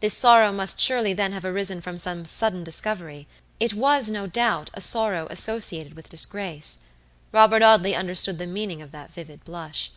This 0.00 0.12
sorrow 0.14 0.52
must 0.52 0.78
surely 0.78 1.14
then 1.14 1.32
have 1.32 1.46
arisen 1.46 1.80
from 1.80 1.96
some 1.96 2.26
sudden 2.26 2.62
discovery; 2.62 3.26
it 3.58 3.72
was, 3.72 4.10
no 4.10 4.26
doubt, 4.26 4.68
a 4.74 4.82
sorrow 4.82 5.26
associated 5.30 5.94
with 5.94 6.10
disgrace. 6.10 6.80
Robert 7.32 7.62
Audley 7.62 7.94
understood 7.94 8.36
the 8.38 8.46
meaning 8.46 8.82
of 8.82 8.92
that 8.92 9.14
vivid 9.14 9.46
blush. 9.46 9.92